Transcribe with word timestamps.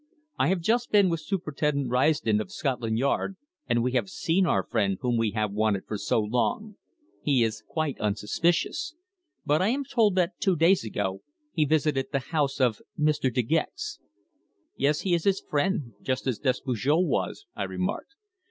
"I 0.39 0.47
have 0.47 0.61
just 0.61 0.91
been 0.91 1.09
with 1.09 1.19
Superintendent 1.19 1.91
Risden, 1.91 2.41
of 2.41 2.51
Scotland 2.51 2.97
Yard, 2.97 3.37
and 3.69 3.83
we 3.83 3.91
have 3.91 4.09
seen 4.09 4.47
our 4.47 4.63
friend 4.63 4.97
whom 4.99 5.15
we 5.15 5.29
have 5.33 5.51
wanted 5.51 5.85
for 5.85 5.95
so 5.95 6.19
long. 6.19 6.75
He 7.21 7.43
is 7.43 7.61
quite 7.67 7.99
unsuspicious. 8.01 8.95
But 9.45 9.61
I 9.61 9.67
am 9.67 9.83
told 9.85 10.15
that 10.15 10.39
two 10.39 10.55
days 10.55 10.83
ago 10.83 11.21
he 11.53 11.65
visited 11.65 12.07
the 12.11 12.17
house 12.33 12.59
of 12.59 12.81
Mr. 12.99 13.31
De 13.31 13.43
Gex." 13.43 13.99
"Yes, 14.75 15.01
he 15.01 15.13
is 15.13 15.25
his 15.25 15.39
friend, 15.47 15.93
just 16.01 16.25
as 16.25 16.39
Despujol 16.39 17.05
was," 17.05 17.45
I 17.55 17.61
remarked. 17.65 18.15